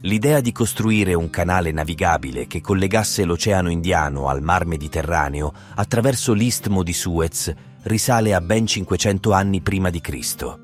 [0.00, 6.82] L'idea di costruire un canale navigabile che collegasse l'Oceano Indiano al Mar Mediterraneo attraverso l'Istmo
[6.82, 7.50] di Suez
[7.84, 10.58] risale a ben 500 anni prima di Cristo.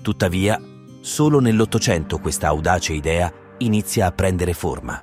[0.00, 0.60] Tuttavia,
[1.00, 5.02] solo nell'Ottocento questa audace idea inizia a prendere forma.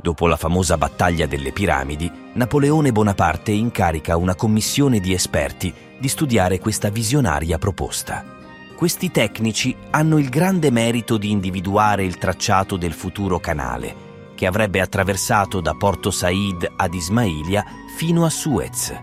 [0.00, 6.58] Dopo la famosa battaglia delle piramidi, Napoleone Bonaparte incarica una commissione di esperti di studiare
[6.58, 8.35] questa visionaria proposta.
[8.76, 14.82] Questi tecnici hanno il grande merito di individuare il tracciato del futuro canale, che avrebbe
[14.82, 17.64] attraversato da Porto Said ad Ismailia
[17.96, 18.94] fino a Suez.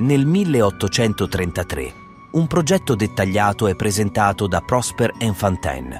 [0.00, 1.94] Nel 1833
[2.32, 5.98] un progetto dettagliato è presentato da Prosper Enfantin,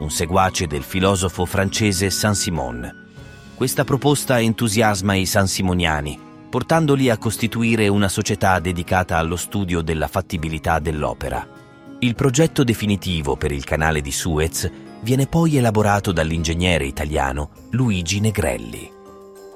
[0.00, 3.08] un seguace del filosofo francese Saint-Simon.
[3.54, 10.78] Questa proposta entusiasma i sansimoniani, portandoli a costituire una società dedicata allo studio della fattibilità
[10.80, 11.60] dell'opera.
[12.04, 14.68] Il progetto definitivo per il canale di Suez
[15.02, 18.90] viene poi elaborato dall'ingegnere italiano Luigi Negrelli.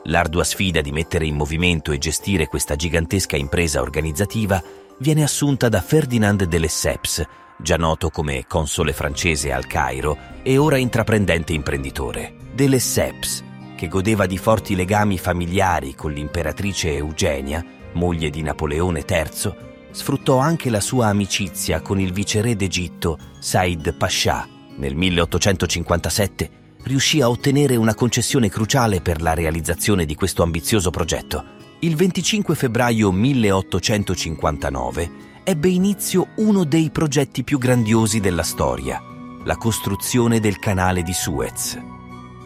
[0.05, 4.63] L'ardua sfida di mettere in movimento e gestire questa gigantesca impresa organizzativa
[4.99, 7.27] viene assunta da Ferdinand de Lesseps,
[7.59, 12.37] già noto come console francese al Cairo e ora intraprendente imprenditore.
[12.55, 13.43] De Lesseps,
[13.75, 20.69] che godeva di forti legami familiari con l'imperatrice Eugenia, moglie di Napoleone III, sfruttò anche
[20.69, 24.47] la sua amicizia con il viceré d'Egitto Said Pascià.
[24.77, 26.51] Nel 1857
[26.83, 31.43] riuscì a ottenere una concessione cruciale per la realizzazione di questo ambizioso progetto.
[31.79, 35.11] Il 25 febbraio 1859
[35.45, 39.01] ebbe inizio uno dei progetti più grandiosi della storia,
[39.45, 41.81] la costruzione del canale di Suez.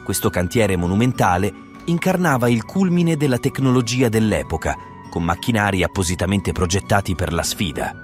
[0.05, 1.53] Questo cantiere monumentale
[1.87, 4.77] incarnava il culmine della tecnologia dell'epoca,
[5.11, 7.95] con macchinari appositamente progettati per la sfida.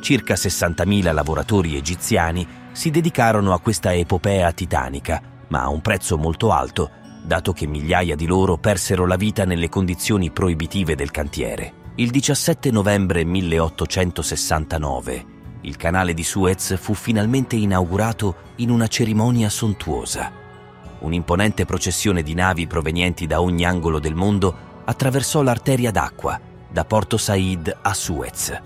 [0.00, 6.52] Circa 60.000 lavoratori egiziani si dedicarono a questa epopea titanica, ma a un prezzo molto
[6.52, 6.88] alto,
[7.24, 11.72] dato che migliaia di loro persero la vita nelle condizioni proibitive del cantiere.
[11.96, 20.32] Il 17 novembre 1869 il canale di Suez fu finalmente inaugurato in una cerimonia sontuosa.
[21.00, 26.40] Un'imponente processione di navi provenienti da ogni angolo del mondo attraversò l'arteria d'acqua,
[26.72, 28.60] da Porto Said a Suez.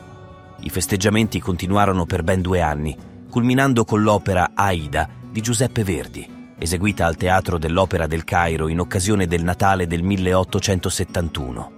[0.61, 2.97] I festeggiamenti continuarono per ben due anni,
[3.31, 9.27] culminando con l'opera Aida di Giuseppe Verdi, eseguita al Teatro dell'Opera del Cairo in occasione
[9.27, 11.73] del Natale del 1871.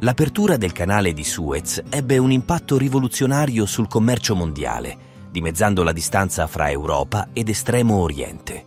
[0.00, 6.46] L'apertura del canale di Suez ebbe un impatto rivoluzionario sul commercio mondiale, dimezzando la distanza
[6.46, 8.66] fra Europa ed Estremo Oriente.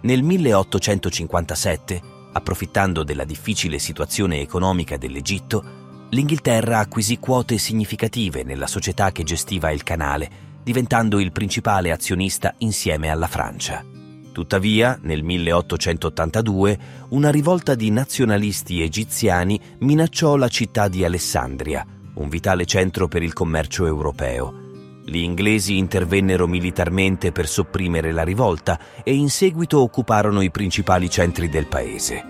[0.00, 9.24] Nel 1857, approfittando della difficile situazione economica dell'Egitto, l'Inghilterra acquisì quote significative nella società che
[9.24, 13.84] gestiva il canale, diventando il principale azionista insieme alla Francia.
[14.32, 16.78] Tuttavia, nel 1882,
[17.10, 23.32] una rivolta di nazionalisti egiziani minacciò la città di Alessandria, un vitale centro per il
[23.32, 24.66] commercio europeo.
[25.04, 31.48] Gli inglesi intervennero militarmente per sopprimere la rivolta e in seguito occuparono i principali centri
[31.48, 32.24] del paese.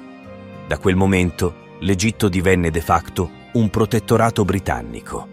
[0.66, 5.26] Da quel momento l'Egitto divenne de facto un protettorato britannico.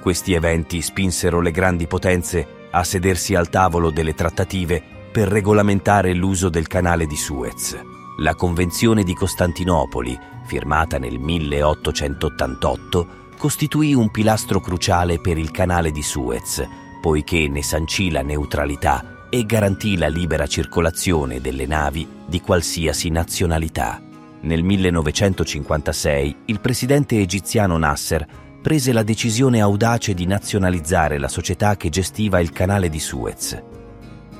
[0.00, 6.48] Questi eventi spinsero le grandi potenze a sedersi al tavolo delle trattative per regolamentare l'uso
[6.48, 7.80] del canale di Suez.
[8.18, 13.06] La Convenzione di Costantinopoli, firmata nel 1888,
[13.38, 16.66] costituì un pilastro cruciale per il canale di Suez,
[17.00, 24.05] poiché ne sancì la neutralità e garantì la libera circolazione delle navi di qualsiasi nazionalità.
[24.46, 28.24] Nel 1956 il presidente egiziano Nasser
[28.62, 33.60] prese la decisione audace di nazionalizzare la società che gestiva il canale di Suez.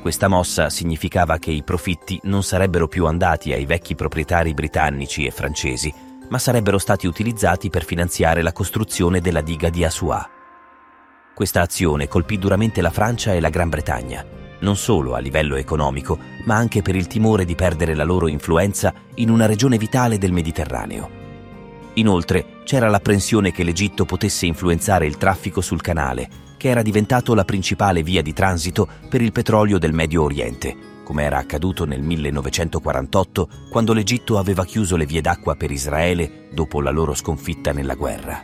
[0.00, 5.32] Questa mossa significava che i profitti non sarebbero più andati ai vecchi proprietari britannici e
[5.32, 5.92] francesi,
[6.28, 10.24] ma sarebbero stati utilizzati per finanziare la costruzione della diga di Assuà.
[11.34, 14.24] Questa azione colpì duramente la Francia e la Gran Bretagna,
[14.60, 18.92] non solo a livello economico, ma anche per il timore di perdere la loro influenza
[19.16, 21.24] in una regione vitale del Mediterraneo.
[21.94, 27.44] Inoltre c'era l'apprensione che l'Egitto potesse influenzare il traffico sul canale che era diventato la
[27.44, 33.48] principale via di transito per il petrolio del Medio Oriente, come era accaduto nel 1948
[33.70, 38.42] quando l'Egitto aveva chiuso le vie d'acqua per Israele dopo la loro sconfitta nella guerra.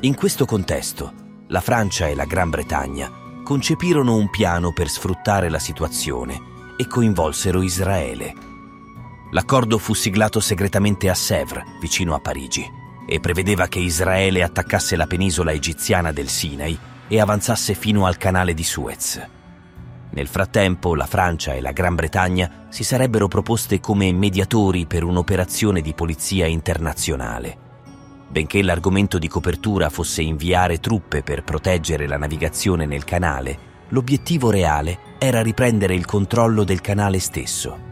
[0.00, 1.12] In questo contesto,
[1.48, 3.20] la Francia e la Gran Bretagna
[3.50, 6.40] concepirono un piano per sfruttare la situazione
[6.76, 8.32] e coinvolsero Israele.
[9.32, 12.64] L'accordo fu siglato segretamente a Sèvres, vicino a Parigi,
[13.08, 18.54] e prevedeva che Israele attaccasse la penisola egiziana del Sinai e avanzasse fino al canale
[18.54, 19.20] di Suez.
[20.10, 25.80] Nel frattempo la Francia e la Gran Bretagna si sarebbero proposte come mediatori per un'operazione
[25.80, 27.69] di polizia internazionale.
[28.30, 35.16] Benché l'argomento di copertura fosse inviare truppe per proteggere la navigazione nel canale, l'obiettivo reale
[35.18, 37.88] era riprendere il controllo del canale stesso.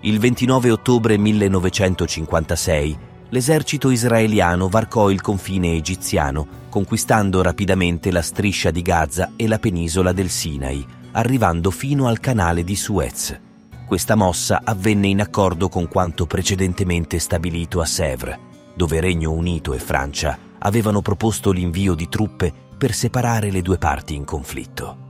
[0.00, 2.98] Il 29 ottobre 1956
[3.28, 10.10] l'esercito israeliano varcò il confine egiziano, conquistando rapidamente la striscia di Gaza e la penisola
[10.10, 13.38] del Sinai, arrivando fino al canale di Suez.
[13.86, 18.38] Questa mossa avvenne in accordo con quanto precedentemente stabilito a Sèvres,
[18.76, 24.14] dove Regno Unito e Francia avevano proposto l'invio di truppe per separare le due parti
[24.14, 25.04] in conflitto.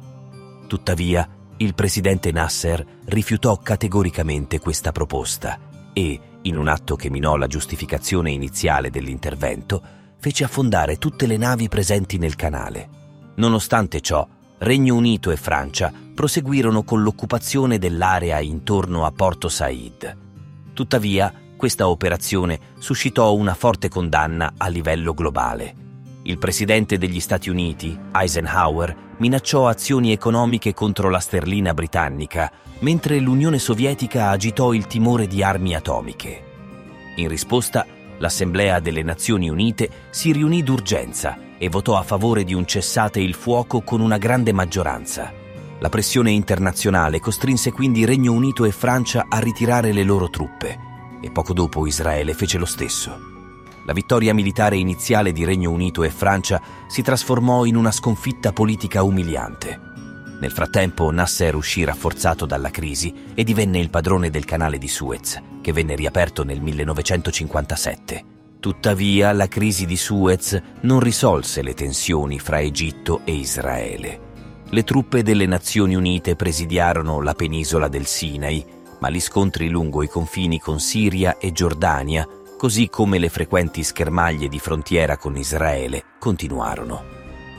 [0.69, 1.29] Tuttavia,
[1.59, 5.59] il presidente Nasser rifiutò categoricamente questa proposta
[5.93, 9.83] e, in un atto che minò la giustificazione iniziale dell'intervento,
[10.19, 12.89] fece affondare tutte le navi presenti nel canale.
[13.37, 14.27] Nonostante ciò,
[14.59, 20.17] Regno Unito e Francia proseguirono con l'occupazione dell'area intorno a Porto Said.
[20.73, 25.85] Tuttavia, questa operazione suscitò una forte condanna a livello globale.
[26.25, 33.59] Il presidente degli Stati Uniti, Eisenhower, minacciò azioni economiche contro la sterlina britannica, mentre l'Unione
[33.59, 36.45] Sovietica agitò il timore di armi atomiche.
[37.17, 37.87] In risposta,
[38.19, 43.35] l'Assemblea delle Nazioni Unite si riunì d'urgenza e votò a favore di un cessate il
[43.35, 45.33] fuoco con una grande maggioranza.
[45.79, 51.31] La pressione internazionale costrinse quindi Regno Unito e Francia a ritirare le loro truppe e
[51.31, 53.35] poco dopo Israele fece lo stesso.
[53.85, 59.03] La vittoria militare iniziale di Regno Unito e Francia si trasformò in una sconfitta politica
[59.03, 59.81] umiliante.
[60.41, 65.41] Nel frattempo Nasser uscì rafforzato dalla crisi e divenne il padrone del canale di Suez,
[65.63, 68.25] che venne riaperto nel 1957.
[68.59, 74.21] Tuttavia, la crisi di Suez non risolse le tensioni fra Egitto e Israele.
[74.69, 78.65] Le truppe delle Nazioni Unite presidiarono la penisola del Sinai,
[79.07, 82.27] ma gli scontri lungo i confini con Siria e Giordania,
[82.59, 87.05] così come le frequenti schermaglie di frontiera con Israele, continuarono.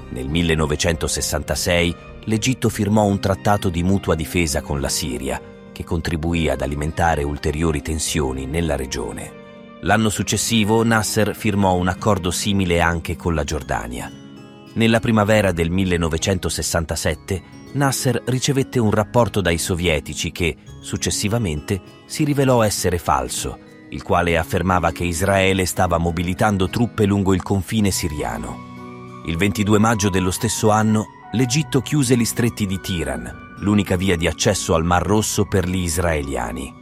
[0.10, 1.96] Nel 1966
[2.26, 5.42] l'Egitto firmò un trattato di mutua difesa con la Siria,
[5.72, 9.46] che contribuì ad alimentare ulteriori tensioni nella regione.
[9.82, 14.12] L'anno successivo Nasser firmò un accordo simile anche con la Giordania.
[14.74, 17.42] Nella primavera del 1967
[17.78, 23.58] Nasser ricevette un rapporto dai sovietici che, successivamente, si rivelò essere falso,
[23.90, 29.22] il quale affermava che Israele stava mobilitando truppe lungo il confine siriano.
[29.26, 34.28] Il 22 maggio dello stesso anno, l'Egitto chiuse gli stretti di Tiran, l'unica via di
[34.28, 36.74] accesso al Mar Rosso per gli israeliani.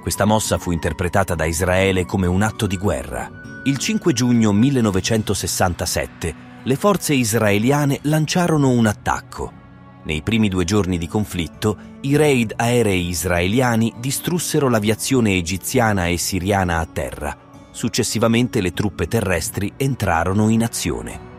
[0.00, 3.30] Questa mossa fu interpretata da Israele come un atto di guerra.
[3.64, 9.62] Il 5 giugno 1967 le forze israeliane lanciarono un attacco.
[10.04, 16.78] Nei primi due giorni di conflitto, i raid aerei israeliani distrussero l'aviazione egiziana e siriana
[16.78, 17.36] a terra.
[17.70, 21.32] Successivamente le truppe terrestri entrarono in azione.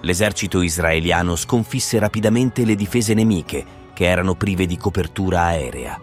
[0.00, 6.00] L'esercito israeliano sconfisse rapidamente le difese nemiche, che erano prive di copertura aerea.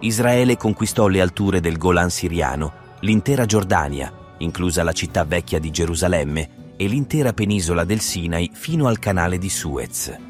[0.00, 6.74] Israele conquistò le alture del Golan siriano, l'intera Giordania, inclusa la città vecchia di Gerusalemme,
[6.76, 10.27] e l'intera penisola del Sinai fino al canale di Suez.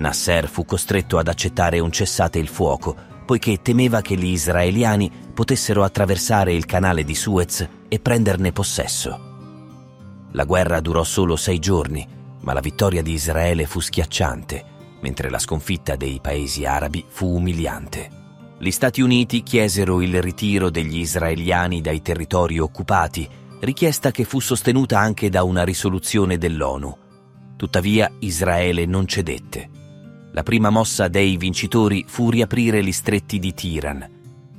[0.00, 2.94] Nasser fu costretto ad accettare un cessate il fuoco,
[3.24, 9.28] poiché temeva che gli israeliani potessero attraversare il canale di Suez e prenderne possesso.
[10.32, 12.06] La guerra durò solo sei giorni,
[12.40, 14.64] ma la vittoria di Israele fu schiacciante,
[15.00, 18.18] mentre la sconfitta dei paesi arabi fu umiliante
[18.62, 23.26] gli Stati Uniti chiesero il ritiro degli israeliani dai territori occupati,
[23.60, 26.94] richiesta che fu sostenuta anche da una risoluzione dell'ONU.
[27.56, 29.79] Tuttavia Israele non cedette.
[30.32, 34.08] La prima mossa dei vincitori fu riaprire gli stretti di Tiran.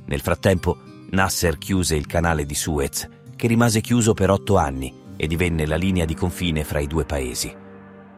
[0.04, 0.78] Nel frattempo
[1.10, 5.76] Nasser chiuse il canale di Suez, che rimase chiuso per otto anni e divenne la
[5.76, 7.54] linea di confine fra i due paesi.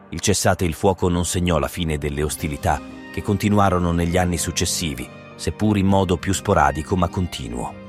[0.09, 2.81] Il cessate il fuoco non segnò la fine delle ostilità
[3.13, 7.83] che continuarono negli anni successivi seppur in modo più sporadico ma continuo.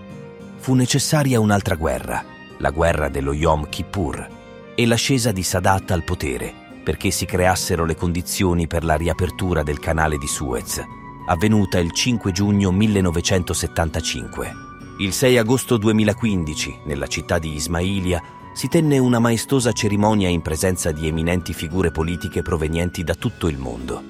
[0.58, 2.24] Fu necessaria un'altra guerra,
[2.58, 4.28] la guerra dello Yom Kippur,
[4.74, 9.80] e l'ascesa di Sadat al potere, perché si creassero le condizioni per la riapertura del
[9.80, 10.80] canale di Suez,
[11.26, 14.52] avvenuta il 5 giugno 1975.
[14.98, 18.22] Il 6 agosto 2015, nella città di Ismailia,
[18.54, 23.58] si tenne una maestosa cerimonia in presenza di eminenti figure politiche provenienti da tutto il
[23.58, 24.00] mondo.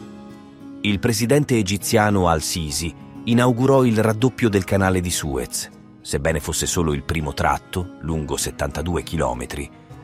[0.82, 5.70] Il presidente egiziano al-Sisi inaugurò il raddoppio del canale di Suez,
[6.02, 9.46] sebbene fosse solo il primo tratto, lungo 72 km,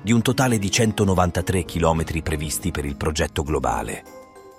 [0.02, 4.02] di un totale di 193 km previsti per il progetto globale.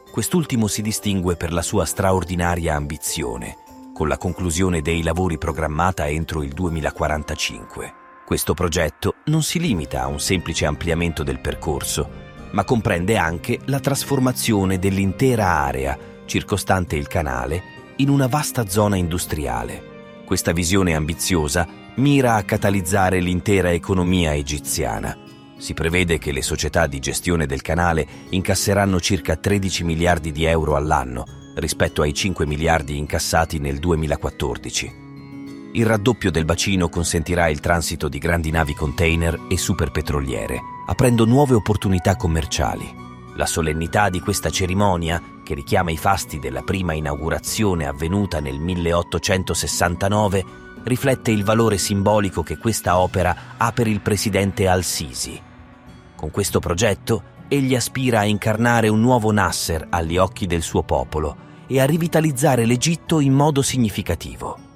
[0.09, 3.57] Quest'ultimo si distingue per la sua straordinaria ambizione,
[3.93, 7.93] con la conclusione dei lavori programmata entro il 2045.
[8.25, 12.09] Questo progetto non si limita a un semplice ampliamento del percorso,
[12.51, 17.63] ma comprende anche la trasformazione dell'intera area circostante il canale
[17.97, 20.21] in una vasta zona industriale.
[20.25, 25.17] Questa visione ambiziosa mira a catalizzare l'intera economia egiziana
[25.57, 30.75] si prevede che le società di gestione del canale incasseranno circa 13 miliardi di euro
[30.75, 35.01] all'anno rispetto ai 5 miliardi incassati nel 2014.
[35.74, 41.55] Il raddoppio del bacino consentirà il transito di grandi navi container e superpetroliere, aprendo nuove
[41.55, 43.01] opportunità commerciali.
[43.36, 50.45] La solennità di questa cerimonia, che richiama i fasti della prima inaugurazione avvenuta nel 1869,
[50.83, 55.41] riflette il valore simbolico che questa opera ha per il presidente Al-Sisi.
[56.15, 61.35] Con questo progetto, egli aspira a incarnare un nuovo Nasser agli occhi del suo popolo
[61.67, 64.72] e a rivitalizzare l'Egitto in modo significativo.